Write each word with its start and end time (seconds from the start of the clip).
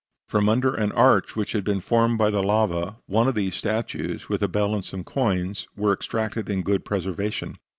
From 0.27 0.49
under 0.49 0.73
an 0.73 0.91
arch 0.93 1.35
which 1.35 1.51
had 1.51 1.63
been 1.63 1.79
formed 1.79 2.17
by 2.17 2.31
the 2.31 2.41
lava, 2.41 2.95
one 3.05 3.27
of 3.27 3.35
these 3.35 3.53
statues, 3.53 4.29
with 4.29 4.41
a 4.41 4.47
bell 4.47 4.73
and 4.73 4.83
some 4.83 5.03
coins, 5.03 5.67
were 5.77 5.93
extracted 5.93 6.49
in 6.49 6.63
good 6.63 6.83
preservation. 6.83 7.59